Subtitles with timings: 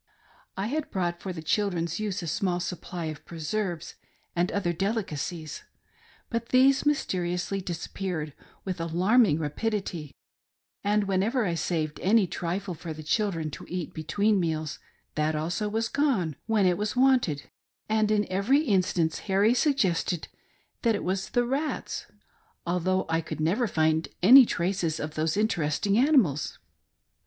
[0.57, 3.93] I had brought for the children's use a small supply of preserves
[4.35, 5.63] and other little delicacies;
[6.31, 8.33] but these mysteriously disappeared
[8.65, 10.15] with alarming rapidity,
[10.83, 14.79] and whenever I saved any trifle for the children to eat between meals,
[15.13, 17.51] that also was gone when it was wanted,
[17.87, 20.29] and in every instance Harry suggested
[20.81, 22.07] that it was" the rats,"
[22.65, 26.57] though I never could find any traces of those interesting animals.